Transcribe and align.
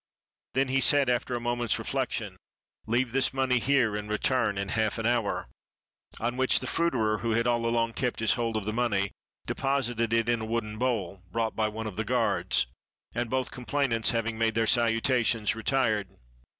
Then 0.55 0.65
said 0.81 1.09
he, 1.09 1.13
after 1.13 1.35
a 1.35 1.39
moment's 1.39 1.77
reflection, 1.77 2.35
"Leave 2.87 3.11
this 3.11 3.35
money 3.35 3.59
here 3.59 3.95
and 3.95 4.09
return 4.09 4.57
in 4.57 4.69
half 4.69 4.97
an 4.97 5.05
hour"; 5.05 5.47
on 6.19 6.37
which 6.37 6.59
the 6.59 6.65
fruiterer, 6.65 7.19
who 7.19 7.33
had 7.33 7.45
all 7.45 7.67
along 7.67 7.93
kept 7.93 8.19
his 8.19 8.33
hold 8.33 8.57
of 8.57 8.65
the 8.65 8.73
money, 8.73 9.11
deposited 9.45 10.11
it 10.11 10.27
in 10.27 10.41
a 10.41 10.45
wooden 10.45 10.79
bowl, 10.79 11.21
brought 11.31 11.55
by 11.55 11.67
one 11.67 11.85
of 11.85 11.97
the 11.97 12.03
guard— 12.03 12.65
and 13.13 13.29
both 13.29 13.51
complainants, 13.51 14.09
having 14.09 14.39
made 14.39 14.55
their 14.55 14.65
salutations, 14.65 15.53
retired. 15.55 16.07